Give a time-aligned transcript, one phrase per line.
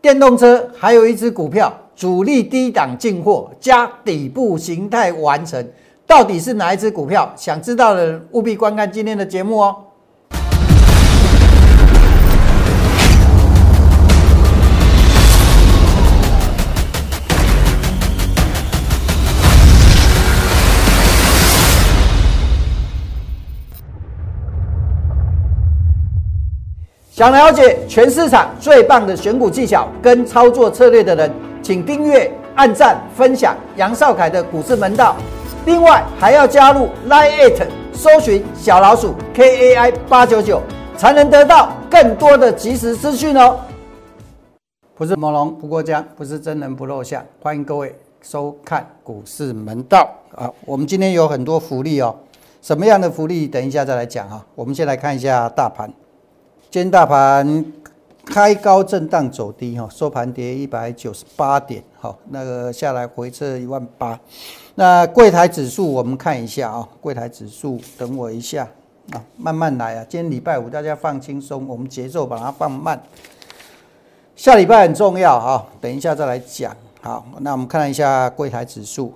[0.00, 5.62] 电动车还有一只股票，主力低档进货加底部形态完成，
[6.06, 7.30] 到底是哪一只股票？
[7.36, 9.76] 想知道的人务必观看今天的节目哦。
[27.20, 31.30] 想了解全市场最棒的选股技巧跟操作策略的人，
[31.62, 35.14] 请订阅、按赞、分享杨少凯的股市门道。
[35.66, 37.62] 另外还要加入 Line It，
[37.92, 40.62] 搜寻小老鼠 KAI 八九九，
[40.96, 43.58] 才能得到更多的即时资讯哦。
[44.94, 50.50] 不是猛龙不过江，不是真人不露相，欢迎各位收看股市门道啊！
[50.64, 52.16] 我们今天有很多福利哦，
[52.62, 53.46] 什么样的福利？
[53.46, 54.42] 等一下再来讲哈。
[54.54, 55.92] 我们先来看一下大盘。
[56.70, 57.64] 今天大盘
[58.26, 64.16] 开高震荡走低哈，收盘跌一百九十八点，好，那个下来回撤一万八。
[64.76, 68.68] 那柜台指数我们看一下啊，柜台指数等我一下
[69.10, 70.06] 啊，慢慢来啊。
[70.08, 73.02] 今天礼拜五大家放轻松，我们节奏把它放慢。
[74.36, 76.76] 下礼拜很重要啊，等一下再来讲。
[77.00, 79.12] 好，那我们看一下柜台指数，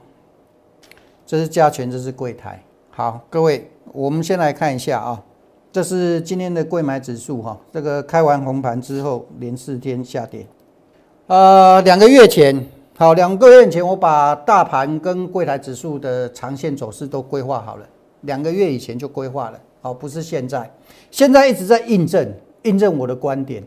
[1.25, 2.60] 这是加权，这是柜台。
[2.91, 5.22] 好，各位，我们先来看一下啊。
[5.75, 10.47] 这是今天的贵买指数哈，这个开完红盘之后连四天下跌，
[11.27, 12.64] 呃，两个月前，
[12.97, 17.84] 好，两个月前我把大盘跟柜台指数的长线走势都规划好了，
[18.20, 20.70] 两个月以前就规划了，好，不是现在，
[21.11, 23.61] 现在一直在印证，印证我的观点。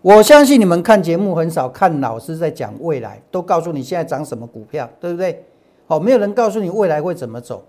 [0.00, 5.44] 我相信你们看节目很少看老师在讲未来，都告诉你现在涨什么股票，对不对？
[5.88, 7.64] 好，没有人告诉你未来会怎么走。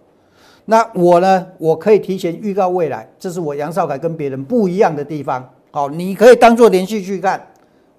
[0.70, 1.48] 那我呢？
[1.58, 5.44] 我可以提前预告未来，这是我杨少凯跟别人不一样的地方。
[5.72, 7.44] 好，你可以当做连续去看，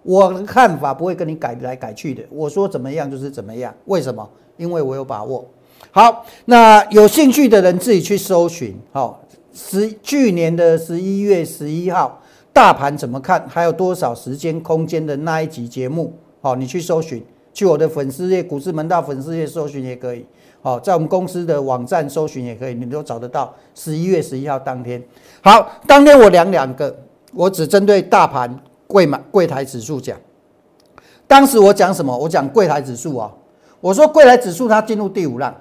[0.04, 2.22] 我的看法不会跟你改来改去的。
[2.30, 4.28] 我说怎么样就是怎么样，为什么？
[4.56, 5.44] 因为我有把握。
[5.90, 8.76] 好，那有兴趣的人自己去搜寻。
[8.92, 9.20] 好，
[9.52, 13.44] 十去年的十一月十一号，大盘怎么看？
[13.48, 16.14] 还有多少时间空间的那一集节目？
[16.40, 17.20] 好，你去搜寻，
[17.52, 20.24] 去我的粉丝页股市门道粉丝页搜寻也可以。
[20.62, 23.54] 好，在我们公司的网站搜寻也可以，你都找得到。
[23.74, 25.02] 十一月十一号当天，
[25.42, 26.94] 好，当天我量两个，
[27.32, 28.54] 我只针对大盘
[28.86, 30.18] 柜买柜台指数讲。
[31.26, 32.16] 当时我讲什么？
[32.16, 33.32] 我讲柜台指数啊，
[33.80, 35.54] 我说柜台指数它进入第五浪，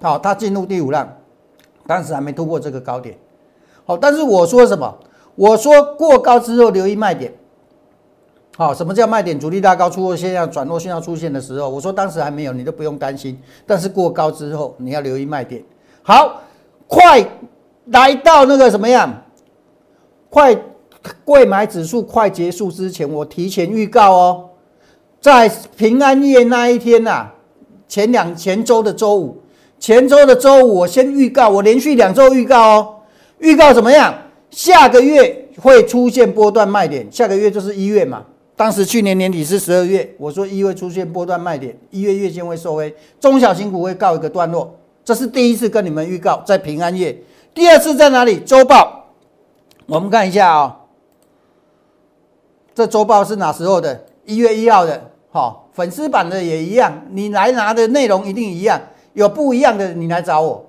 [0.00, 1.08] 好，它进入第五浪，
[1.86, 3.18] 当时还没突破这个高点。
[3.84, 4.96] 好，但是我说什么？
[5.34, 7.32] 我说过高之后留意卖点。
[8.58, 9.38] 好，什么叫卖点？
[9.38, 13.38] 主力拉高出货现象、转弱现象出现的时候，我说当时还没有，你都不用担心。
[13.64, 15.62] 但是过高之后，你要留意卖点。
[16.02, 16.42] 好，
[16.88, 17.24] 快
[17.84, 19.22] 来到那个什么样？
[20.28, 20.58] 快
[21.24, 24.50] 贵买指数快结束之前，我提前预告哦，
[25.20, 27.28] 在平安夜那一天呐，
[27.86, 29.40] 前两前周的周五，
[29.78, 32.94] 前周的周五，我先预告，我连续两周预告哦，
[33.38, 34.12] 预告怎么样？
[34.50, 38.24] 下个月会出现波段卖点，下个月就是一月嘛。
[38.58, 44.74] 当时去年年底是十二月，我说一月出现波段卖点，一月月线会收黑，中小型股会告一个段落。
[45.04, 47.16] 这是第一次跟你们预告，在平安夜。
[47.54, 48.40] 第二次在哪里？
[48.40, 49.04] 周报，
[49.86, 50.76] 我们看一下啊。
[52.74, 54.04] 这周报是哪时候的？
[54.24, 55.08] 一月一号的。
[55.30, 58.80] 好，粉丝版的也一样，你来拿的内容一定一样。
[59.12, 60.66] 有不一样的，你来找我。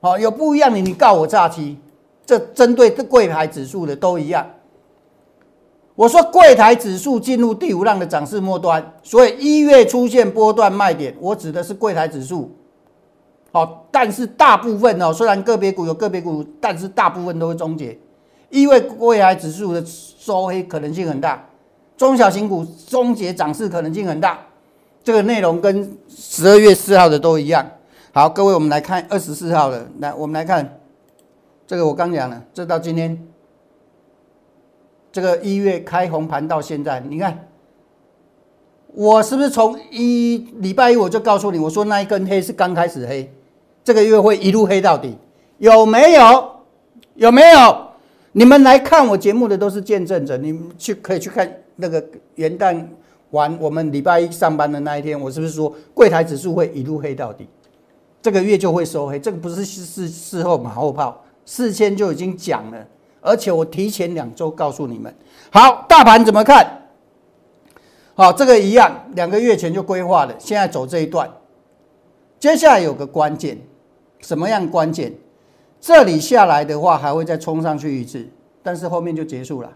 [0.00, 1.78] 好，有不一样的，你告我诈欺。
[2.26, 4.44] 这针对这柜台指数的都一样。
[6.00, 12.56] 我说柜台指数进入第五浪的涨势末端，所以一月出现波段卖点，我指的是柜台指数。
[13.52, 17.98] 好，但是大部分哦，虽然个别股有个别股，但是大部分都会终结，
[18.48, 21.46] 因为柜台指数的收黑可能性很大，
[21.98, 24.38] 中小型股终结涨势可能性很大。
[25.04, 27.66] 这个内容跟十二月四号的都一样。
[28.14, 30.80] 好，各位，我们来看二十四号的，来，我们来看
[31.66, 33.29] 这个，我刚讲了，这到今天。
[35.12, 37.48] 这个一月开红盘到现在，你看，
[38.94, 43.32] 我是不是从一礼拜一我就告诉你，我说那一根黑是刚开始黑，
[43.82, 45.16] 这个月会一路黑到底，
[45.58, 46.50] 有没有？
[47.14, 47.88] 有没有？
[48.32, 52.02] 你们来看我节目的都是见证者，你们去可以去看那个
[52.36, 52.80] 元旦
[53.30, 57.48] 完我们礼拜一上班的那一天，我是不是说柜台指数会一路黑到底？
[58.22, 62.86] 这个月就会收黑，这个不是事事后马后炮，事先就已经讲了。
[63.20, 65.14] 而且我提前两周告诉你们，
[65.50, 66.88] 好，大盘怎么看？
[68.14, 71.30] 好，这个一样，两个月前就规划了，现在走这一段。
[72.38, 73.58] 接下来有个关键，
[74.20, 75.12] 什么样关键？
[75.80, 78.28] 这里下来的话，还会再冲上去一次，
[78.62, 79.72] 但是后面就结束了。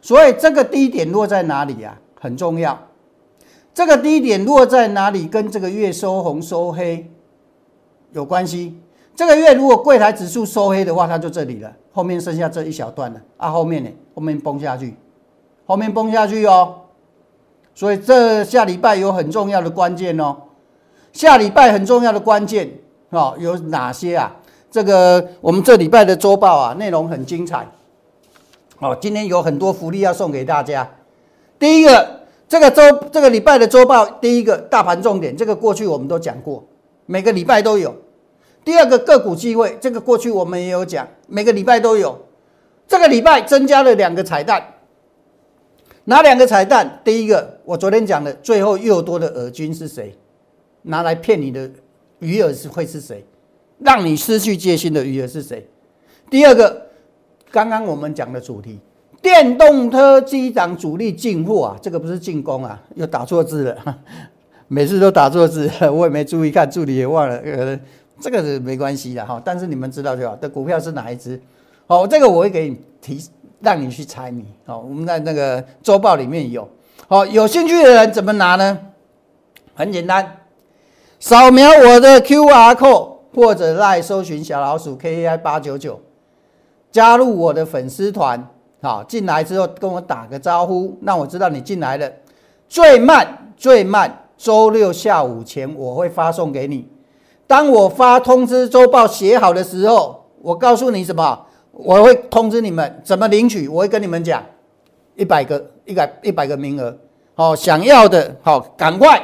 [0.00, 1.98] 所以这个低点落在哪里呀？
[2.20, 2.78] 很重要。
[3.74, 7.10] 这个低点落在哪里，跟这个月收红收黑
[8.12, 8.80] 有关系。
[9.14, 13.50] 这个月如果柜台指数收黑的话，它就这里了，后面剩下这一小段了啊。
[13.50, 14.94] 后面呢，后面崩下去，
[15.66, 16.76] 后面崩下去哦。
[17.74, 20.36] 所以这下礼拜有很重要的关键哦。
[21.12, 22.70] 下礼拜很重要的关键
[23.10, 24.32] 哦，有哪些啊？
[24.70, 27.66] 这个我们这礼拜的周报啊，内容很精彩。
[28.78, 30.88] 哦，今天有很多福利要送给大家。
[31.58, 36.64] 第一个，这个周这个礼拜的周报，第一个大盘重点，这个过去我们都讲过，
[37.06, 37.92] 每个礼拜都有。
[38.68, 42.26] 第二个个股机会，这个过去我们也有讲，每个礼拜都有。
[42.86, 44.62] 这个礼拜增加了两个彩蛋，
[46.04, 47.00] 哪两个彩蛋？
[47.02, 50.14] 第一个，我昨天讲的，最后又多的俄军是谁？
[50.82, 51.70] 拿来骗你的
[52.18, 53.24] 鱼饵是会是谁？
[53.78, 55.66] 让你失去戒心的鱼饵是谁？
[56.28, 56.88] 第二个，
[57.50, 58.78] 刚刚我们讲的主题，
[59.22, 63.98] 电动车机长主力进货啊，这个不是进攻啊，又打错字了，
[64.68, 67.80] 每次都打错字，我也没注意看，助理也忘了，呃。
[68.20, 70.34] 这个是没关系的哈，但是你们知道就好。
[70.36, 71.40] 的股票是哪一只？
[71.86, 73.30] 好，这个我会给你提，
[73.60, 74.44] 让你去猜谜。
[74.66, 76.68] 好，我们在那个周报里面有。
[77.06, 78.78] 好，有兴趣的人怎么拿呢？
[79.74, 80.38] 很简单，
[81.20, 86.00] 扫描我的 Q R code 或者来搜寻小老鼠 K A I 八九九，
[86.90, 88.48] 加入我的粉丝团。
[88.82, 92.10] 好，进来之后跟我打个招呼，让我知道你进来了。
[92.68, 96.88] 最慢最慢周六下午前我会发送给你。
[97.48, 101.46] 当我发通知周报写好的时候，我告诉你什么？
[101.72, 104.44] 我会通知你们怎么领取，我会跟你们讲，
[105.16, 106.94] 一百个一百一百个名额，
[107.34, 109.20] 好，想要的好，赶快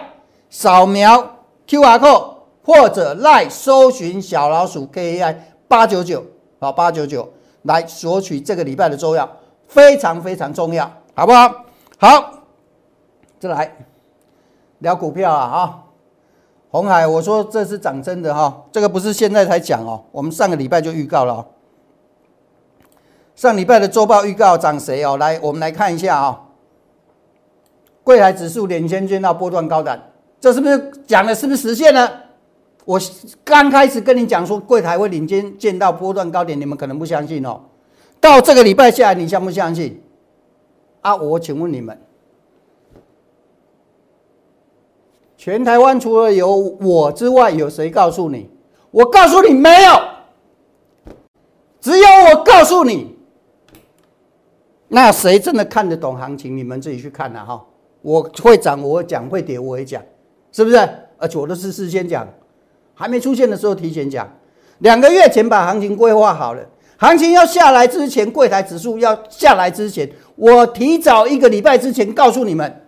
[0.49, 1.37] 扫描
[1.67, 2.35] Q R code
[2.65, 6.25] 或者来搜寻小老鼠 K A I 八九九，
[6.61, 7.31] 好八九九
[7.63, 9.29] 来索取这个礼拜的周要，
[9.67, 11.53] 非常非常重要，好不好？
[11.99, 12.33] 好，
[13.39, 13.77] 再来
[14.79, 15.84] 聊股票啊，哈。
[16.75, 21.47] 红海，我说这是涨真的哈，这个不是现在才讲哦，我们上个礼拜就预告了。
[23.37, 25.17] 上礼拜的周报预告涨谁哦？
[25.17, 26.41] 来，我们来看一下啊。
[28.03, 30.03] 柜台指数领先见到波段高点，
[30.41, 32.11] 这是不是讲的是不是实现了？
[32.85, 33.01] 我
[33.45, 37.61] 刚开始跟你讲说柜台会领先见到波段高点，你们可能不相信哦。
[38.21, 40.03] 到这个礼拜下来，你相不相信？
[41.03, 41.97] 啊，我请问你们。
[45.45, 48.49] 全台湾除了有我之外，有谁告诉你？
[48.91, 49.91] 我告诉你没有，
[51.83, 53.15] 只有我告诉你。
[54.89, 56.57] 那谁真的看得懂行情？
[56.57, 57.63] 你们自己去看呐哈！
[58.01, 60.03] 我会涨，我会讲；会跌，我也讲，
[60.51, 60.77] 是不是？
[61.19, 62.27] 而且我都是事先讲，
[62.95, 64.27] 还没出现的时候提前讲。
[64.79, 66.67] 两个月前把行情规划好了，
[66.97, 72.81] 行情要下来之前，柜台指数要下来之前，我提早一个礼拜之前告诉你们，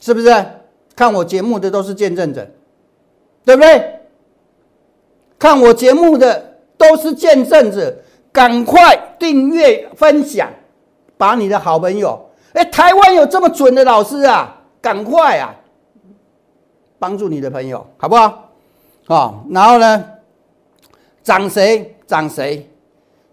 [0.00, 0.44] 是不是？
[0.94, 2.46] 看我节目的都是见证者，
[3.44, 4.00] 对不对？
[5.38, 7.92] 看我节目的都是见证者，
[8.30, 10.48] 赶快订阅分享，
[11.16, 15.54] 把你的好朋友，哎，台湾有这么准的老师啊，赶快啊，
[16.98, 18.50] 帮助你的朋友，好不好？
[19.06, 20.04] 啊，然后呢，
[21.22, 22.70] 涨谁涨谁，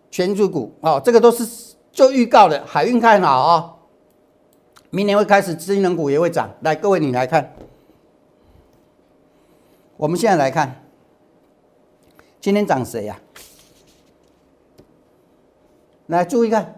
[0.09, 1.45] 全主股哦，这个都是
[1.91, 3.75] 做预告的，海运看好啊。
[4.91, 6.51] 明年会开始，智能股也会涨。
[6.61, 7.53] 来，各位你来看，
[9.97, 10.83] 我们现在来看，
[12.41, 13.19] 今天涨谁呀？
[16.07, 16.75] 来，注意看，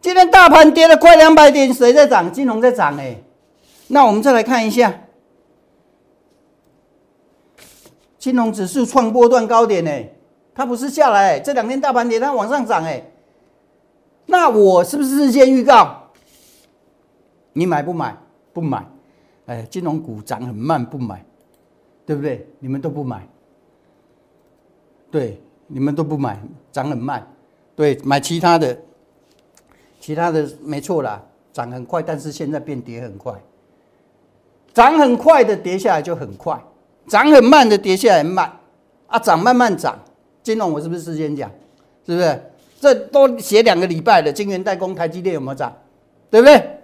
[0.00, 2.32] 今天大盘跌了快两百点，谁在涨？
[2.32, 3.22] 金融在涨哎。
[3.86, 4.92] 那我们再来看一下，
[8.18, 10.12] 金融指数创波段高点哎，
[10.52, 13.11] 它不是下来，这两天大盘跌，它往上涨哎。
[14.26, 16.10] 那我是不是事先预告？
[17.52, 18.16] 你买不买？
[18.52, 18.86] 不买。
[19.46, 21.24] 哎，金融股涨很慢，不买，
[22.06, 22.48] 对不对？
[22.60, 23.28] 你们都不买，
[25.10, 27.26] 对，你们都不买，涨很慢，
[27.74, 28.78] 对，买其他的，
[29.98, 31.20] 其他的没错啦，
[31.52, 33.34] 涨很快，但是现在变跌很快。
[34.72, 36.58] 涨很快的跌下来就很快，
[37.08, 38.50] 涨很慢的跌下来慢
[39.08, 39.98] 啊，涨慢慢涨。
[40.42, 41.50] 金融我是不是事先讲？
[42.06, 42.51] 是不是？
[42.82, 45.72] 这都写两个礼拜的，晶圆代工，台积电有没有涨？
[46.28, 46.80] 对不对？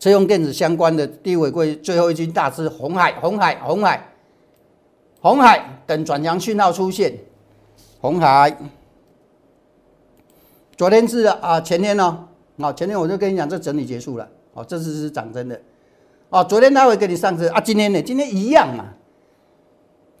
[0.00, 4.12] 车用电子相关的低尾贵最后一军大只，红海，红海，红海，
[5.20, 7.16] 红海等转强讯号出现，
[8.00, 8.58] 红海。
[10.76, 12.26] 昨天是啊，前天呢？
[12.58, 14.28] 啊，前天我就跟你讲，这整理结束了。
[14.54, 15.60] 哦，这次是涨真的。
[16.30, 18.02] 哦，昨天他会给你上车啊，今天呢？
[18.02, 18.86] 今天一样嘛？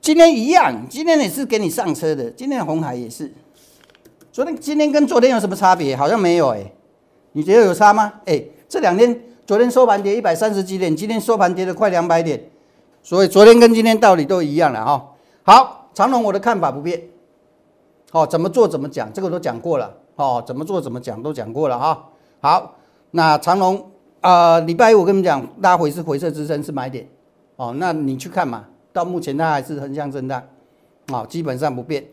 [0.00, 2.30] 今天一样，今天也是给你上车的。
[2.30, 3.32] 今天红海也是。
[4.30, 5.96] 昨天、今天跟昨天有什么差别？
[5.96, 6.72] 好像没有哎。
[7.32, 8.12] 你觉得有差吗？
[8.24, 12.42] 哎，这两天昨天收盘跌一百三十几点，今天收盘跌了快两百点，
[13.02, 15.08] 所以昨天跟今天道理都一样了哈。
[15.42, 17.00] 好，长龙我的看法不变，
[18.10, 22.06] 好，怎么做怎么讲，这个都讲过了，哦，怎么做怎么讲都讲过了哈。
[22.40, 22.76] 好，
[23.12, 27.06] 那长龙啊，礼拜一我跟你们讲，拉回是回撤支撑是买点，
[27.56, 30.42] 哦，那你去看嘛，到目前它还是横向震荡，
[31.12, 32.04] 啊，基本上不变。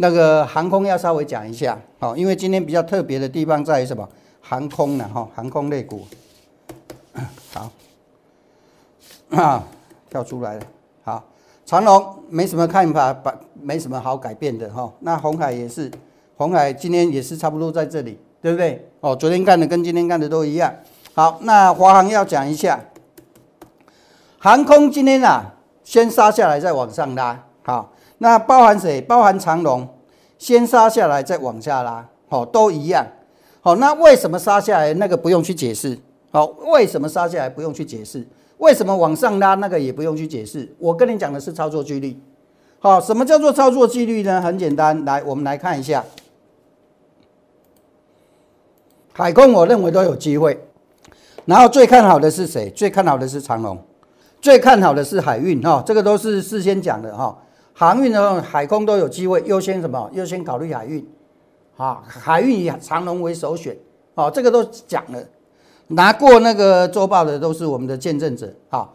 [0.00, 4.08] 那个航空要稍微讲一下，好，因为今天比较特别的地方在于什么？
[4.40, 5.06] 航空呢？
[5.12, 6.06] 哈，航空类股，
[7.52, 7.70] 好，
[9.36, 9.62] 啊，
[10.08, 10.62] 跳出来了。
[11.04, 11.22] 好，
[11.66, 14.90] 长隆没什么看法，把没什么好改变的哈。
[15.00, 15.90] 那红海也是，
[16.38, 18.88] 红海今天也是差不多在这里，对不对？
[19.00, 20.74] 哦，昨天干的跟今天干的都一样。
[21.12, 22.80] 好，那华航要讲一下，
[24.38, 25.54] 航空今天啊，
[25.84, 27.92] 先杀下来再往上拉，好。
[28.22, 29.00] 那包含谁？
[29.00, 29.88] 包含长龙，
[30.36, 33.06] 先杀下来再往下拉，好，都一样。
[33.62, 34.92] 好，那为什么杀下来？
[34.92, 35.98] 那个不用去解释。
[36.30, 38.28] 好，为什么杀下来不用去解释？
[38.58, 39.54] 为什么往上拉？
[39.54, 40.70] 那个也不用去解释。
[40.78, 42.14] 我跟你讲的是操作纪律。
[42.78, 44.38] 好，什么叫做操作纪律呢？
[44.38, 46.04] 很简单，来，我们来看一下。
[49.14, 50.62] 海空，我认为都有机会。
[51.46, 52.68] 然后最看好的是谁？
[52.68, 53.82] 最看好的是长龙，
[54.42, 55.62] 最看好的是海运。
[55.62, 57.34] 哈，这个都是事先讲的哈。
[57.80, 60.10] 航运呢，海空都有机会，优先什么？
[60.12, 61.02] 优先考虑海运，
[61.78, 63.74] 啊，海运以长龙为首选，
[64.16, 65.18] 哦，这个都讲了，
[65.86, 68.94] 拿过那个周报的都是我们的见证者，好，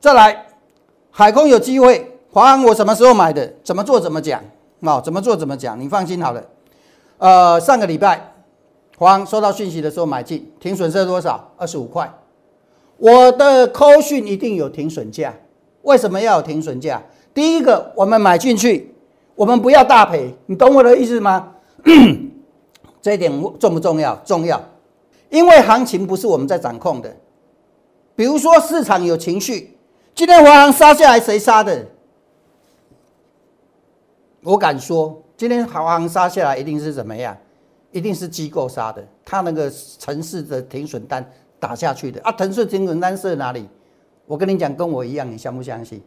[0.00, 0.46] 再来，
[1.10, 3.52] 海空有机会，华航我什么时候买的？
[3.62, 4.42] 怎么做怎么讲，
[4.80, 6.42] 哦，怎么做怎么讲，你放心好了，
[7.18, 8.32] 呃，上个礼拜，
[8.96, 11.52] 华航收到讯息的时候买进，停损是多少？
[11.58, 12.10] 二十五块，
[12.96, 15.34] 我的扣讯一定有停损价，
[15.82, 17.02] 为什么要有停损价？
[17.34, 18.94] 第一个，我们买进去，
[19.34, 21.52] 我们不要大赔，你懂我的意思吗？
[23.02, 24.14] 这一点重不重要？
[24.24, 24.62] 重要，
[25.28, 27.14] 因为行情不是我们在掌控的。
[28.14, 29.76] 比如说市场有情绪，
[30.14, 31.84] 今天华航杀下来，谁杀的？
[34.44, 37.36] 我敢说，今天华航杀下来一定是怎么样？
[37.90, 42.30] 一定是机构杀的，他那个城市的停损单打下去的啊！
[42.32, 43.68] 腾讯停损单设哪里？
[44.26, 46.02] 我跟你讲，跟我一样，你相不相信？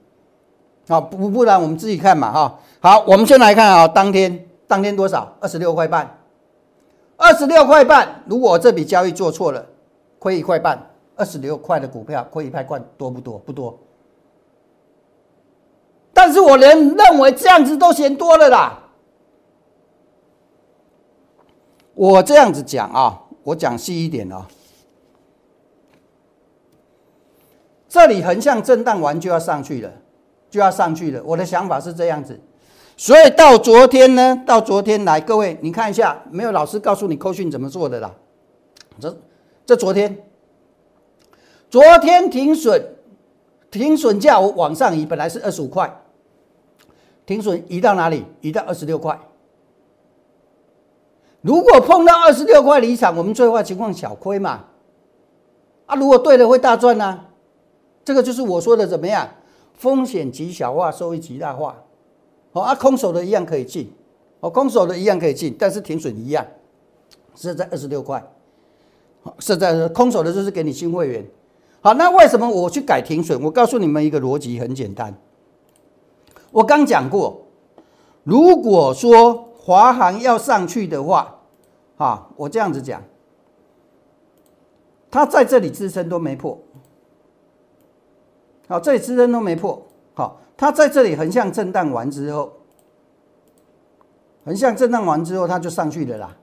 [0.87, 2.59] 好不不然我们自己看嘛哈。
[2.79, 5.35] 好，我们先来看啊，当天当天多少？
[5.39, 6.17] 二十六块半。
[7.17, 9.65] 二十六块半，如果这笔交易做错了，
[10.19, 10.91] 亏一块半。
[11.15, 13.39] 二十六块的股票亏一块半，多不多？
[13.39, 13.77] 不多。
[16.13, 18.83] 但是我连认为这样子都嫌多了啦。
[21.95, 24.47] 我这样子讲啊，我讲细一点啊。
[27.89, 29.91] 这里横向震荡完就要上去了。
[30.49, 32.39] 就要上去了，我的想法是这样子，
[32.95, 38.13] 所以到昨天呢，到昨天来，各位你看一下，没有老师告诉你扣讯怎么做的啦。
[38.99, 39.17] 这
[39.65, 40.17] 这昨天，
[41.69, 42.81] 昨天停损，
[43.69, 46.01] 停损价我往上移，本来是二十五块，
[47.25, 48.25] 停损移到哪里？
[48.41, 49.19] 移到二十六块。
[51.41, 54.63] 如果碰到二十六块离场，我们最坏情况小亏嘛。
[55.85, 57.25] 啊，如果对了会大赚呢？
[58.03, 59.29] 这个就是我说的怎么样？
[59.77, 61.83] 风险极小化，收益极大化。
[62.51, 63.93] 好啊，空手的一样可以进，
[64.39, 66.45] 哦，空手的一样可以进，但是停损一样，
[67.35, 68.21] 是在二十六块。
[69.21, 71.25] 好，是在空手的就是给你新会员。
[71.81, 73.39] 好，那为什么我去改停损？
[73.43, 75.15] 我告诉你们一个逻辑，很简单。
[76.51, 77.43] 我刚讲过，
[78.23, 81.41] 如果说华航要上去的话，
[81.97, 83.03] 啊，我这样子讲，
[85.11, 86.57] 它在这里支撑都没破。
[88.67, 89.81] 好，这里支撑都没破，
[90.13, 92.51] 好，它在这里横向震荡完之后，
[94.43, 96.35] 横向震荡完之后，它就上去了啦。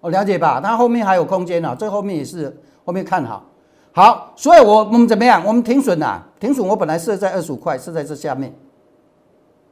[0.00, 0.60] 我了解吧？
[0.62, 3.44] 它后面还有空间啊，这后面也是后面看好。
[3.92, 5.42] 好，所以我我们怎么样？
[5.46, 8.54] 我们停损呐，停损我本来设在二十五块，设在这下面。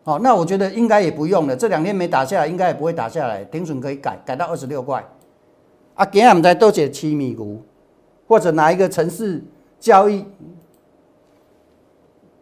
[0.02, 5.04] 好，那我觉得应该也不用了，这两天没打下来，应该也不会打下来，停损可以改改到二十六块。
[5.95, 7.62] 啊，今日唔知多写七米股，
[8.26, 9.45] 或者哪一个城市
[9.78, 10.25] 交易。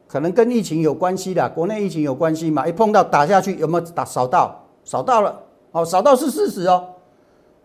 [0.08, 2.66] 可能跟疫情有关系的，国内疫情有关系嘛？
[2.66, 4.64] 一碰到打下去，有没有打扫到？
[4.82, 5.38] 扫到了，
[5.70, 6.94] 哦，扫到是事实哦。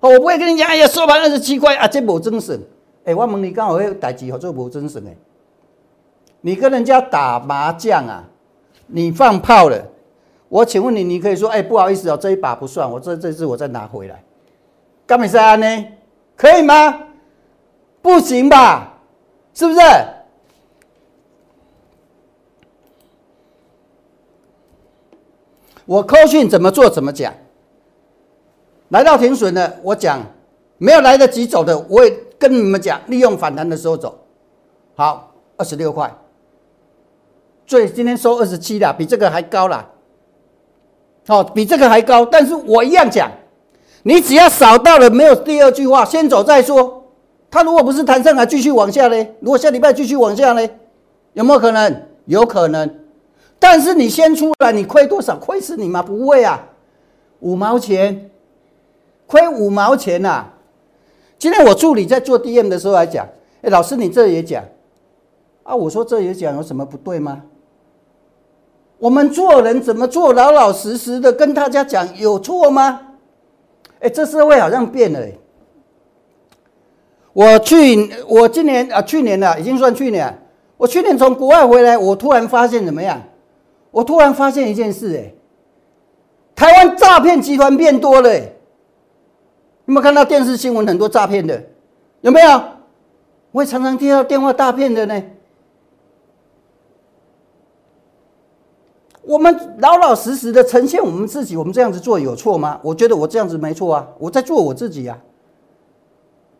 [0.01, 2.59] 哦，我不会跟你讲，哎呀，收盘二十七块啊，这无真神。
[3.05, 5.15] 哎，我问你，刚好会代志，好做无真神哎。
[6.41, 8.25] 你跟人家打麻将啊，
[8.87, 9.81] 你放炮了，
[10.49, 14.21] 我请问你，你可以说，哎，不好意思哦，这一把不算，我这这次我再拿回来。
[15.07, 15.85] 干美赛安呢？
[16.35, 16.99] 可以吗？
[18.01, 18.97] 不行吧？
[19.53, 19.79] 是不是？
[25.85, 27.33] 我扣讯怎么做怎么讲，
[28.89, 30.21] 来到停损了，我讲
[30.77, 34.19] 没有来得及走的，我也跟你们讲，利用反弹的时候走。
[34.95, 36.15] 好，二十六块，
[37.65, 39.89] 最今天收二十七了，比这个还高了。
[41.27, 43.31] 好，比这个还高，但是我一样讲，
[44.03, 47.01] 你只要扫到了没有第二句话，先走再说。
[47.49, 50.79] 它如果不是弹上来继续往下嘞，如果下礼拜继续往下嘞，
[51.33, 52.07] 有没有可能？
[52.25, 53.02] 有可能。
[53.63, 55.37] 但是你先出来，你亏多少？
[55.37, 56.03] 亏死你吗？
[56.03, 56.61] 不会啊，
[57.39, 58.29] 五毛钱，
[59.25, 60.47] 亏五毛钱呐。
[61.39, 63.25] 今天我助理在做 DM 的时候还讲，
[63.61, 64.61] 哎，老师你这也讲
[65.63, 65.73] 啊？
[65.73, 67.41] 我说这也讲有什么不对吗？
[68.99, 72.99] 我们做人怎么做，老老实实的跟大家讲，有错吗？
[74.01, 75.25] 哎，这社会好像变了。
[77.31, 80.37] 我去，我今年啊，去年了，已经算去年。
[80.75, 83.21] 我去年从国外回来，我突然发现怎么样？
[83.93, 85.31] 我突然发现一件事，哎，
[86.55, 88.33] 台湾诈骗集团变多了。
[89.85, 91.61] 有没有看到电视新闻很多诈骗的？
[92.21, 92.61] 有没有？
[93.51, 95.23] 我也常常听到电话诈骗的呢。
[99.21, 102.79] 我们老老实实的呈现我们自己，我们这样子做有错吗？
[102.81, 105.15] 我觉得我这样子没错啊，我在做我自己啊。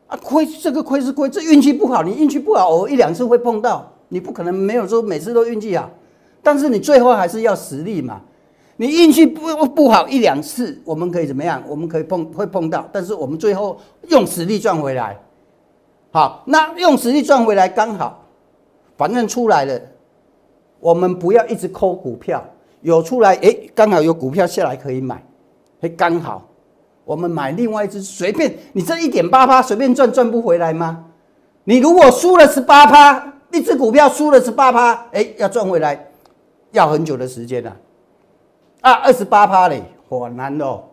[0.06, 5.90] 啊，亏这个亏是亏，这运气不好，你运气不好，偶一两次会碰到，你不可能没有说每次都运气好，
[6.44, 8.22] 但是你最后还是要实力嘛。
[8.76, 11.64] 你运气不不好一两次，我们可以怎么样？
[11.68, 15.18] 我们可以碰会碰到，但是我们最后用实力赚回来。
[16.12, 18.26] 好，那用实力赚回来刚好，
[18.98, 19.80] 反正出来了。
[20.80, 22.44] 我们不要一直抠股票，
[22.82, 25.24] 有出来哎，刚好有股票下来可以买，
[25.82, 26.46] 哎，刚好
[27.06, 31.06] 我们买另外一只，随便你这一点八趴随便赚赚不回来吗？
[31.64, 36.08] 你如果输了十八趴，一只股票输了十八趴，哎，要赚回来
[36.74, 37.76] 要很久的时间了。
[38.82, 40.84] 啊，二十八趴嘞，好难哦，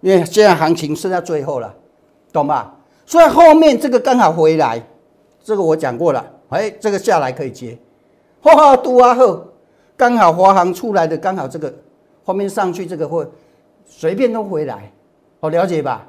[0.00, 1.72] 因为现在行情剩下最后了，
[2.32, 2.74] 懂吧？
[3.06, 4.82] 所以后面这个刚好回来，
[5.42, 7.78] 这个我讲过了，哎，这个下来可以接。
[8.42, 9.46] 哇，多啊后，
[9.96, 11.72] 刚好华航出来的，刚好这个
[12.24, 13.26] 后面上去这个会
[13.86, 14.90] 随便都回来，
[15.40, 16.06] 好了解吧？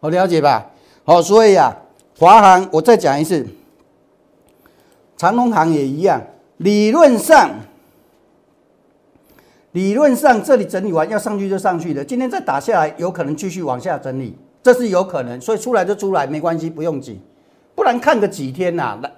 [0.00, 0.70] 好了解吧？
[1.04, 1.76] 好，所以啊，
[2.18, 3.46] 华航我再讲一次，
[5.16, 6.22] 长隆航也一样，
[6.56, 7.50] 理论上，
[9.72, 17.20] 理论上这里整理完要上去就上去的，今天再打下来，有可能继续往下整理，这是有可能，所以出来就出来，没关系，不用急，
[17.74, 19.10] 不然看个几天呐，那。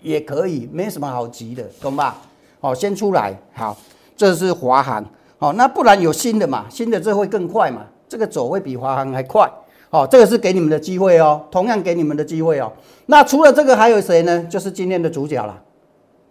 [0.00, 2.16] 也可以，没什么好急的，懂吧？
[2.60, 3.76] 好，先出来，好，
[4.16, 5.04] 这是华航，
[5.38, 6.66] 好，那不然有新的嘛？
[6.70, 7.84] 新的这会更快嘛？
[8.08, 9.50] 这个走会比华航还快，
[9.90, 12.72] 好，这个是给你们的机会哦，同样给你们的机会哦。
[13.06, 14.40] 那除了这个还有谁呢？
[14.44, 15.60] 就是今天的主角了，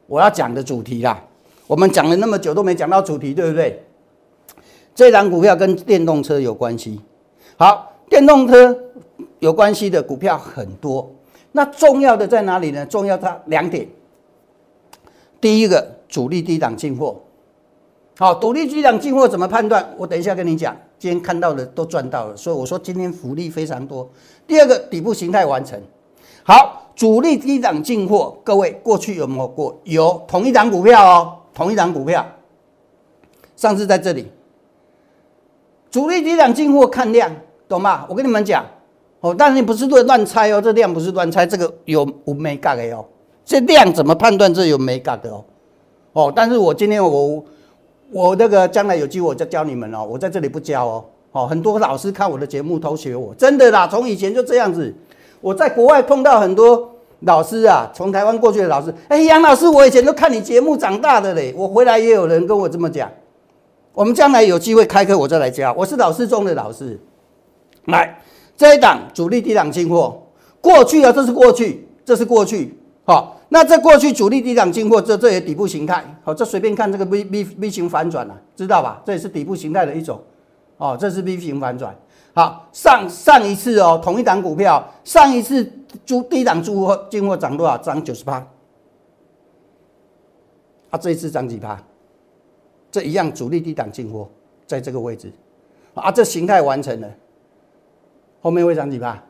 [0.06, 1.22] 我要讲的主题啦。
[1.68, 3.84] 我们讲了那么久都没讲到主题，对不对？
[4.96, 7.00] 这档股票跟电动车有关系，
[7.58, 8.76] 好，电动车
[9.40, 11.12] 有关系的股票很多。
[11.52, 12.86] 那重要的在哪里呢？
[12.86, 13.88] 重要它两点。
[15.40, 17.22] 第一个，主力低档进货。
[18.18, 19.88] 好，主力低档进货怎么判断？
[19.98, 20.76] 我等一下跟你讲。
[20.98, 24.10] 今天看到的都赚到了，所以我说今天福利非常多。
[24.48, 25.80] 第二个，底部形态完成。
[26.44, 29.80] 好，主力低档进货，各位过去有没有过？
[29.84, 32.24] 有，同一档股票哦，同一档股票。
[33.56, 34.32] 上次在这里，
[35.90, 37.32] 主力低档进货看量，
[37.68, 38.06] 懂吗？
[38.08, 38.64] 我跟你们讲。
[39.22, 43.04] 哦，但是你不是乱乱猜哦，这量不是乱猜，这个有无没价的哦。
[43.44, 45.44] 这量怎么判断这有没价的哦？
[46.14, 47.44] 哦，但是我今天我
[48.12, 51.06] 我那个将来有机会我再教你们哦，我在这里不教哦。
[51.32, 54.94] 哦，很多老师看我的节目偷学我，真的啦，从以前就这样子。
[55.42, 56.88] 我在国外碰到很多
[57.22, 63.10] 老师啊，从台湾过去的老师，哎，杨老师，我以前都看你节目长大的嘞，我回来也有人跟我这么讲。
[63.94, 65.74] 我们将来有机会开课，我再来教。
[65.78, 67.00] 我是老师中的老师，
[67.86, 68.20] 来。
[68.56, 70.20] 这一档主力低档进货，
[70.60, 72.76] 过去啊，这是过去，这是过去，
[73.06, 79.00] 好，那这过去主力低档进货，这这也底部形态，好，这随便看这个 V V V 型反转了，知道吧？
[79.06, 80.20] 这也是底部形态的一种，
[80.78, 81.96] 哦，这是 V 型反转，
[82.34, 85.64] 好，上上一次哦，同一档股票，上一次
[86.06, 87.78] 主低档出货进货涨多少？
[87.78, 88.46] 涨九十八，
[90.90, 91.82] 啊，这一次涨几趴？
[92.92, 94.30] 这一样主力低档进货，
[94.66, 95.32] 在这个位置，
[95.94, 97.10] 啊，这形态完成了。
[98.42, 99.22] 后面会涨几趴？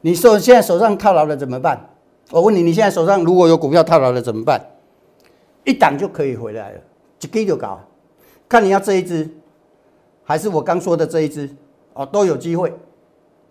[0.00, 1.88] 你手现在手上套牢了怎么办？
[2.30, 4.60] 我问你，你现在手上如果有股票套牢了怎么办？
[5.64, 6.80] 一档就可以回来了，
[7.20, 7.80] 一给就搞。
[8.48, 9.28] 看你要这一只，
[10.24, 11.48] 还是我刚说的这一只
[11.94, 12.72] 哦，都有机会。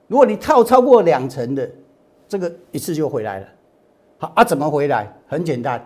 [0.07, 1.69] 如果你套超过两成的，
[2.31, 3.47] 这个一次就回来了。
[4.17, 5.13] 好啊，怎么回来？
[5.27, 5.85] 很简单，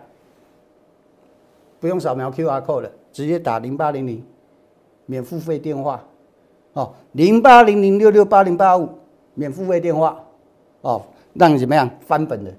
[1.79, 4.23] 不用扫描 Q R code 了，直接打零八零零
[5.07, 6.03] 免付费电话。
[6.73, 8.87] 哦，零八零零六六八零八五，
[9.33, 10.23] 免付费电话，
[10.81, 11.01] 哦，
[11.33, 12.53] 让你怎么样翻本的，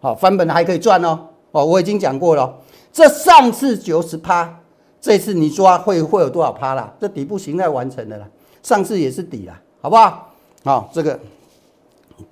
[0.00, 1.20] 好翻本的还可以赚哦，
[1.52, 2.58] 哦，我已经讲过了，
[2.92, 4.52] 这上次九十趴，
[5.00, 6.92] 这次你抓会会有多少趴啦？
[6.98, 8.28] 这底部形态完成了啦，
[8.64, 10.34] 上次也是底啦，好不好？
[10.64, 11.20] 好，这个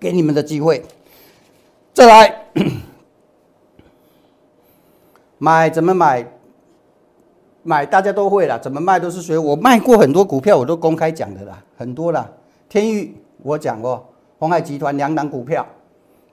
[0.00, 0.82] 给你们的机会，
[1.96, 2.42] 再来
[5.38, 6.26] 买怎么买？
[7.62, 12.30] 买大家都会啦，怎么卖都是随我卖过很多股票，我都公开讲的啦，很多啦。
[12.68, 14.06] 天域我讲过，
[14.38, 15.66] 红海集团两档股票，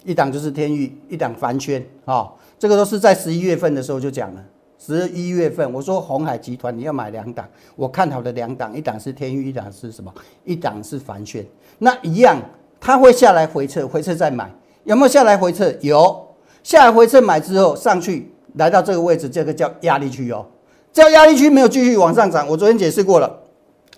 [0.04, 4.44] 一档就是天域，一档凡轩啊，这个都是在十一月份的时候就讲了。
[4.78, 7.48] 十一月份我说红海集团你要买两档，
[7.78, 10.14] 我看好的两档，一档是天域，一档是什么？
[10.44, 11.46] 一档是凡轩。
[11.80, 12.38] 那一样，
[12.82, 14.52] 它会下来回撤，回撤再买，
[14.84, 15.74] 有没有下来回撤？
[15.82, 20.46] 有，下来回撤买之后上去，来到这个位置，这个叫压力区哦。
[20.92, 23.40] 这压力区没有继续往上涨，我昨天解释过了。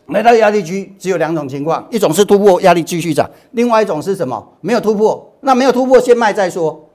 [0.08, 4.54] 来到压力区只有两种情况，一种是突破压力继续涨，另外一种是什么？
[4.62, 6.90] 没有突破，那没有突破先卖再说。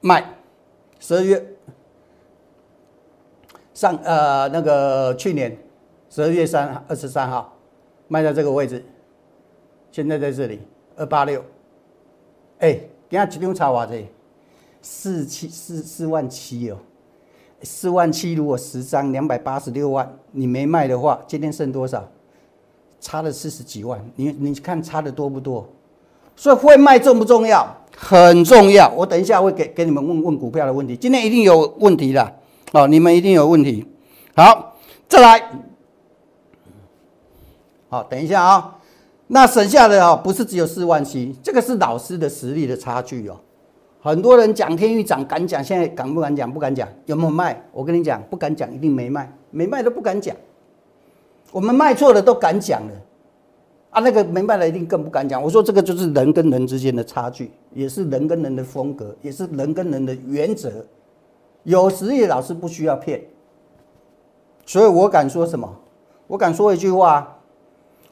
[0.00, 0.34] 卖，
[1.00, 1.42] 十二月
[3.72, 5.56] 上呃那个去年
[6.10, 7.56] 十二月三二十三号
[8.08, 8.84] 卖在这个位置，
[9.90, 10.60] 现在在这里
[10.96, 11.42] 二八六。
[12.58, 12.78] 哎，
[13.10, 14.02] 今天集中炒多少？
[14.82, 16.76] 四七四四万七哦。
[17.62, 22.06] 四万七，如果十张两百八十六万，你没卖的话，今天剩多少？
[23.00, 23.98] 差了四十几万。
[24.14, 25.66] 你你看差的多不多？
[26.36, 27.66] 所以会卖重不重要？
[27.96, 28.88] 很重要。
[28.90, 30.94] 我等一下会给给你们问问股票的问题。
[30.94, 32.38] 今天一定有问题的
[32.72, 33.84] 哦，你们一定有问题。
[34.36, 34.76] 好，
[35.08, 35.50] 再来。
[37.88, 38.77] 好，等一下啊。
[39.28, 43.36] 那省下的啊，不是只有四万七，这个是老师的实力的差距哦。
[44.00, 46.50] 很多人讲天域涨敢讲，现在敢不敢讲？
[46.50, 46.88] 不敢讲。
[47.06, 47.62] 有没有卖？
[47.72, 49.30] 我跟你讲，不敢讲，一定没卖。
[49.50, 50.34] 没卖都不敢讲。
[51.52, 52.92] 我们卖错了都敢讲了，
[53.90, 55.42] 啊，那个没卖的一定更不敢讲。
[55.42, 60.70] 我说这个就是人跟人之间的差距，也是人跟人的风格，也是人跟人的原则。
[61.64, 63.20] 有实力老师不需要骗，
[64.64, 65.68] 所以我敢说什么？
[66.26, 67.37] 我敢说一句话，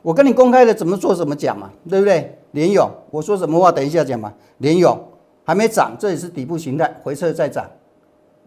[0.06, 2.38] 我跟你公开的怎么做怎么讲嘛，对不对？
[2.52, 3.72] 连勇，我说什么话？
[3.72, 4.96] 等一下讲嘛，连勇。
[5.42, 7.68] 还没涨，这也是底部形态，回撤再涨。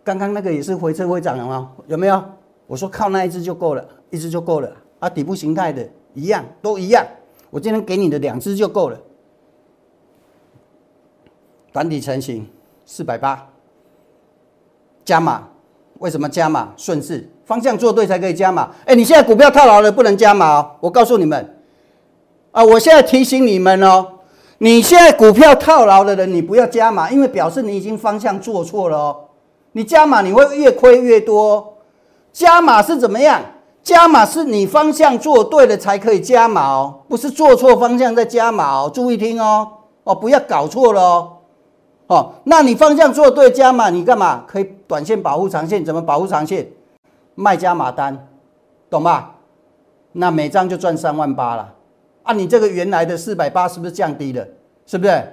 [0.02, 1.74] 刚刚那个也是回撤会涨了吗？
[1.88, 2.24] 有没有？
[2.66, 5.10] 我说靠那一只就够了，一只就够了啊！
[5.10, 7.06] 底部形态的一样，都一样。
[7.50, 8.98] 我今天给你的两只就够了。
[11.74, 12.48] 短底成型，
[12.86, 13.50] 四百八，
[15.04, 15.50] 加码。
[16.00, 16.70] 为什么加码？
[16.76, 18.70] 顺势，方向做对才可以加码。
[18.86, 20.72] 哎，你现在股票套牢了，不能加码哦。
[20.80, 21.58] 我告诉你们，
[22.52, 24.06] 啊，我现在提醒你们哦。
[24.60, 29.16] 你现在股票套牢的人，你不要加码，因为表示你已经方向做错了哦。
[29.74, 31.76] 你加码你会越亏越多。
[32.34, 33.42] 加码是怎么样？
[33.82, 38.92] 加码是你方向做对了才可以加码哦，不是做错方向再加码哦。
[38.94, 39.68] 注意听哦，
[40.04, 41.32] 哦，不要搞错了哦。
[42.10, 44.44] 哦，那你方向做对加码，你干嘛？
[44.48, 46.68] 可以短线保护长线，怎么保护长线？
[47.36, 48.28] 卖加码单，
[48.90, 49.36] 懂吧？
[50.14, 51.72] 那每张就赚三万八了。
[52.24, 54.44] 啊，你这个原来的四百八是不是降低了？
[54.88, 55.24] 是不是？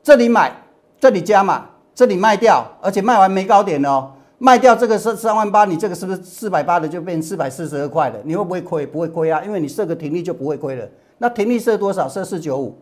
[0.00, 0.52] 这里买，
[1.00, 8.18] 这里加码，这里卖掉，而且卖完没高点哦，卖掉这个是三万八，你这个是不是四百八的就变四百四十二块了？
[8.22, 8.86] 你会不会亏？
[8.86, 10.88] 不会亏啊，因为你设个停利就不会亏了。
[11.18, 12.08] 那停利设多少？
[12.08, 12.78] 设四九五。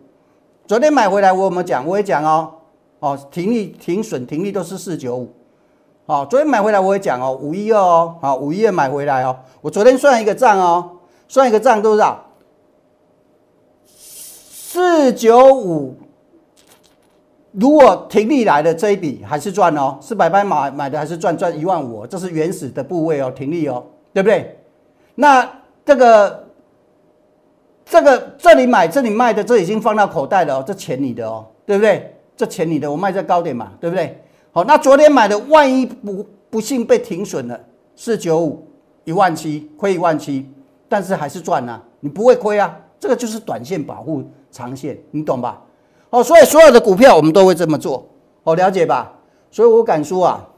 [0.67, 1.87] 昨天买回来我有没有讲？
[1.87, 2.53] 我也讲哦，
[3.01, 5.29] 哦，停利、停损、停利都是四九五。
[6.07, 9.37] 哦，昨天买回来我也讲哦，五一二哦，好，五一二买回来哦。
[9.61, 12.27] 我昨天算一个账哦，算一个账多少？
[13.87, 15.97] 四九五，
[17.53, 24.59] 如果停利来的这一笔还是赚哦，四百八买买的还是赚赚一万五，这是原始的部位哦，停利哦，对不对？
[25.15, 25.49] 那
[25.85, 26.49] 这个
[27.85, 32.17] 这个这里买这里卖的，这已经放到口袋了哦，这钱你的哦，对不对？
[32.41, 34.19] 这钱你的，我卖在高点嘛，对不对？
[34.51, 37.61] 好，那昨天买的，万一不不幸被停损了，
[37.95, 38.67] 四九五
[39.05, 40.51] 一万七，亏一万七，
[40.89, 44.25] 但是还是赚啊，你不会亏啊，这个就是短线保护。
[44.51, 45.63] 长线，你懂吧？
[46.09, 48.09] 哦，所以所有的股票我们都会这么做，
[48.43, 49.13] 哦，了解吧？
[49.51, 50.49] 所以我敢说啊，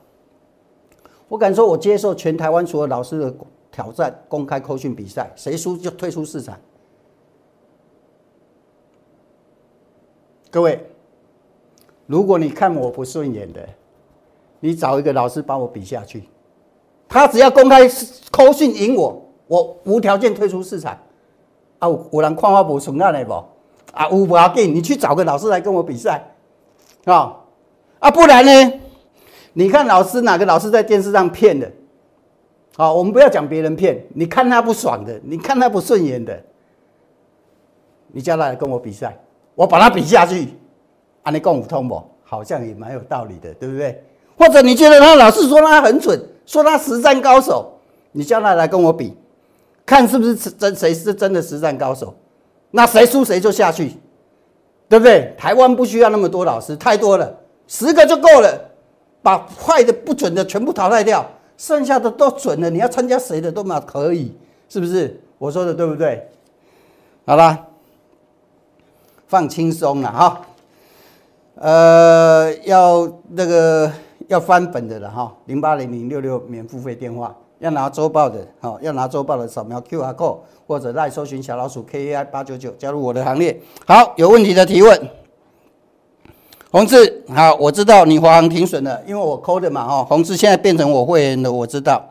[1.29, 3.35] 我敢说，我接受全台湾所有老师的
[3.71, 6.57] 挑战，公开扣训比赛，谁输就退出市场。
[10.51, 10.87] 各位，
[12.13, 13.67] 如果你看我不顺眼的，
[14.61, 16.25] 你找一个老师把我比下去，
[17.09, 17.89] 他只要公开
[18.31, 20.93] 扣训赢我，我无条件退出市场。
[21.79, 23.33] 啊，有人看我无顺眼的不？
[23.95, 26.23] 啊，五不要紧，你去找个老师来跟我比赛，
[27.07, 27.35] 啊
[27.99, 28.81] 啊，不然呢？
[29.55, 31.73] 你看老师哪个老师在电视上骗的？
[32.77, 36.45] 好，我们不要讲别人骗，你看他不爽的，你看他不顺眼的，
[38.09, 39.19] 你叫他来跟我比赛，
[39.55, 40.49] 我把他比下去，
[41.23, 42.03] 安利共五通不？
[42.25, 44.03] 好像也蛮有道理的，对不对？
[44.39, 47.71] 或者你觉得他老是说他很准，说他实战高手，
[48.13, 49.15] 你叫他来跟我比，
[49.85, 52.15] 看是不是真谁是真的实战高手？
[52.71, 53.93] 那谁输谁就下去，
[54.89, 55.35] 对不对？
[55.37, 57.31] 台湾不需要那么多老师，太多了，
[57.69, 58.59] 十个就够了，
[59.23, 62.71] 把坏的不准的全部淘汰掉，剩下的都准了。
[62.71, 64.35] 你要参加谁的都嘛可以，
[64.71, 65.21] 是不是？
[65.37, 66.27] 我说的对不对？
[67.27, 67.67] 好啦，
[69.29, 70.41] 放轻松了哈。
[71.55, 73.91] 呃，要那个
[74.29, 83.61] 要翻本的了哈，零八零零六六免付费电话，要拿周报的，好，要拿周报的扫描 Q R code 或者来搜寻小老鼠 K A I 八九九加入我的行列。
[83.87, 85.09] 好，有问题的提问。
[86.71, 90.03] 洪志，好，我知道你华航停损了，因为我扣的嘛哈。
[90.05, 92.03] 洪志现在变成我会员的，我知道。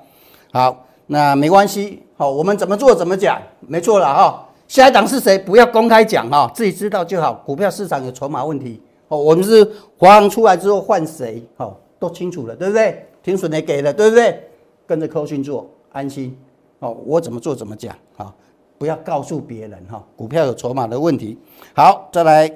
[0.54, 4.46] 好，那没关系，好，我们怎么做怎么讲，没错了哈。
[4.68, 5.40] 下一档是谁？
[5.40, 7.34] 不要公开讲哈，自己知道就好。
[7.34, 8.80] 股票市场有筹码问题。
[9.12, 9.62] 哦，我们是
[9.98, 11.44] 华航出来之后换谁？
[11.58, 13.06] 哦，都清楚了，对不对？
[13.22, 14.42] 停损也给了，对不对？
[14.88, 16.34] 跟着扣讯做，安心。
[16.80, 18.34] 哦，我怎么做怎么讲，好，
[18.78, 20.02] 不要告诉别人哈。
[20.16, 21.38] 股票有筹码的问题。
[21.76, 22.50] 好，再来，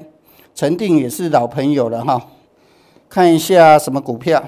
[0.55, 2.25] 陈定也是老朋友了哈。
[3.09, 4.41] 看一下什么股票？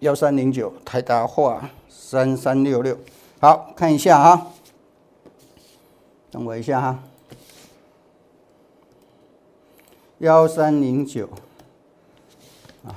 [0.00, 2.94] 幺三零九台达化三三六六。
[3.40, 4.48] 好看一下哈，
[6.30, 7.02] 等我一下哈。
[10.18, 11.28] 幺三零九，
[12.84, 12.90] 啊，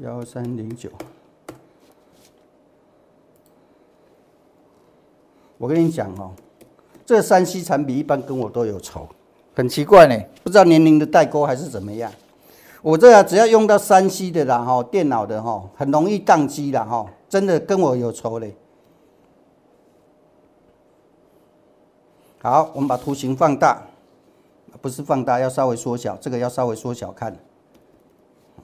[0.00, 0.90] 幺三零九，
[5.56, 6.32] 我跟你讲哦，
[7.06, 9.06] 这三 C 产品一般跟我都有仇，
[9.54, 12.10] 很奇怪呢，不知道年龄的代沟还是怎么样。
[12.82, 18.56] 我这只要用到三 C 的啦哈，电脑的哈，很容易宕机的哈，真的跟我有仇嘞。
[22.42, 23.86] 好，我们把图形放大。
[24.80, 27.34] 不是放大，要稍微缩小，这个要稍微缩小看。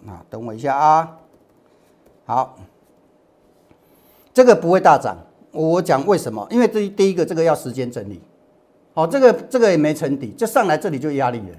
[0.06, 1.16] 啊，等我一下啊。
[2.26, 2.56] 好，
[4.32, 5.16] 这个不会大涨。
[5.50, 6.46] 我讲为什么？
[6.50, 8.20] 因为这第一个，这个要时间整理。
[8.92, 11.56] 好，这个这个也没沉底，这上来这里就压力了。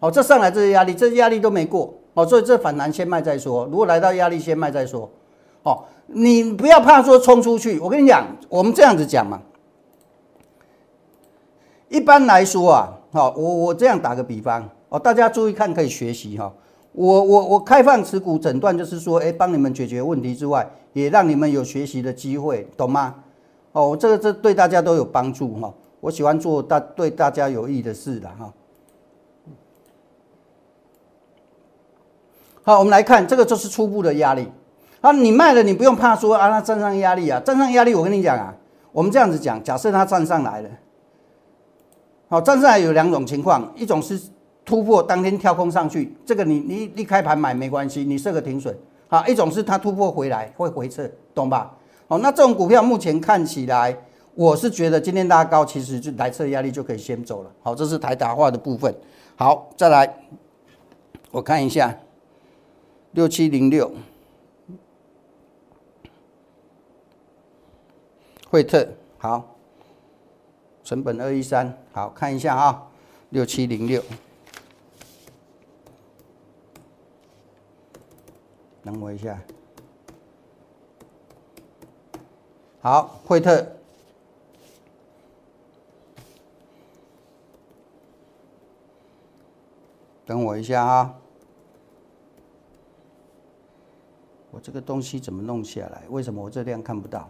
[0.00, 1.92] 好，这上来这些压力，这压力都没过。
[2.14, 3.64] 好，所以这反弹先卖再说。
[3.66, 5.10] 如果来到压力，先卖再说。
[5.62, 7.78] 好，你不要怕说冲出去。
[7.80, 9.40] 我跟你讲，我们这样子讲嘛。
[11.88, 12.97] 一般来说啊。
[13.10, 16.52] 好，我我这样打个比方哦，大家注意看，可以学习哈。
[16.92, 23.14] 我我我开放持股诊断，就是说，哎，帮你们解决问题之外，也让你们有学习的机会，懂吗？
[23.72, 25.72] 哦，这个这对大家都有帮助哈。
[26.00, 28.52] 我喜欢做大对大家有益的事的哈。
[32.62, 34.50] 好，我们来看这个就是初步的压力。
[35.00, 38.54] 啊，你卖了，你不用怕说啊，它站上压力啊，站上压力，我跟你讲啊，
[38.92, 40.68] 我们这样子讲，假设它站上来了。
[42.28, 44.20] 好，站上来有两种情况，一种是
[44.64, 48.76] 突破当天跳空上去，这个你你一开盘买没关系，你设个停损。
[49.08, 51.74] 好，一种是它突破回来会回撤，懂吧？
[52.06, 53.96] 好，那这种股票目前看起来，
[54.34, 57.50] 我是觉得今天拉高，其实就来测压力就可以先走了。
[57.62, 58.94] 好，这是台达化的部分。
[59.36, 60.14] 好，再来
[61.30, 61.98] 我看一下
[63.12, 63.90] 六七零六
[68.50, 68.86] 惠特，
[69.16, 69.57] 好。
[70.88, 72.90] 成本二一三，好看一下啊，
[73.28, 74.02] 六七零六，
[78.82, 79.38] 等我一下，
[82.80, 83.70] 好，惠特，
[90.24, 91.14] 等我一下啊，
[94.50, 96.04] 我这个东西怎么弄下来？
[96.08, 97.28] 为什么我这量看不到？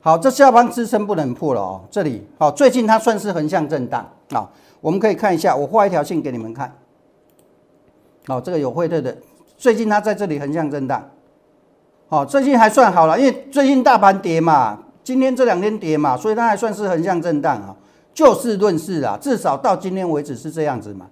[0.00, 1.80] 好，这下方支撑不能破了哦。
[1.90, 4.48] 这里好，最近它算是横向震荡啊。
[4.80, 6.72] 我们可以看一下，我画一条线给你们看。
[8.26, 9.16] 好，这个有惠特的，
[9.56, 11.10] 最近它在这里横向震荡。
[12.08, 17.74] 好，最近还算好了，因为最近大盘跌嘛，今天这两天跌嘛，所以它还算是横向震荡啊。
[18.14, 21.06] 就事论事啊，至少到今天为止是这样子嘛。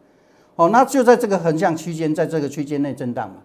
[0.54, 3.36] 哦，那就在这个横向区间，在这个区间内震荡嘛。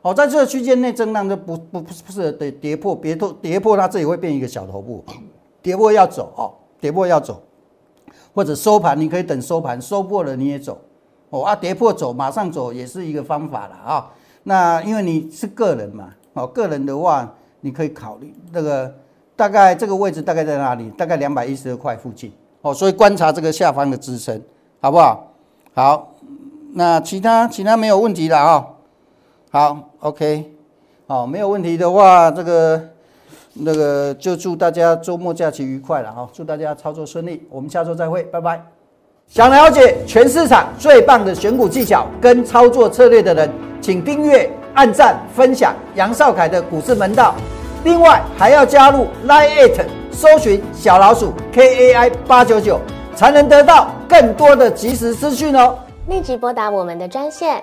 [0.00, 5.04] 好，在这个区间内震荡就不不不不是得跌破，跌破跌破它这里会变一个小头部，
[5.60, 7.42] 跌破要走哦，跌破要走，
[8.32, 10.78] 或者收盘你可以等收盘收破了你也走
[11.30, 14.10] 哦啊，跌破走马上走也是一个方法了啊。
[14.44, 18.94] 那因为你是个人嘛，哦个人的话你可以考虑这个
[19.34, 20.88] 大概这个位置大概在哪里？
[20.90, 22.32] 大概两百一十二块附近
[22.62, 24.40] 哦，所以观察这个下方的支撑
[24.80, 25.32] 好不好？
[25.74, 26.14] 好，
[26.74, 28.68] 那其他其他没有问题了啊。
[29.50, 30.44] 好，OK，
[31.06, 32.80] 好，没有问题的话，这个
[33.54, 38.62] 那个就祝大家周末假期愉快了哈，祝大家操作顺利，我们下周再会，拜拜。
[39.26, 47.34] 想了解全市场最棒的选股技巧跟操作策略的人，请订阅、按赞、分享杨少凯的股市门道。
[47.84, 52.80] 另外还要加入 Line It，搜寻小老鼠 KAI 八九九，
[53.14, 55.78] 才能得到更多的即时资讯哦。
[56.06, 57.62] 立即拨打我们的专线